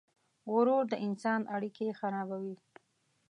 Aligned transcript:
غرور 0.51 0.83
د 0.91 0.93
انسان 1.07 1.41
اړیکې 1.55 1.87
خرابوي. 1.99 2.55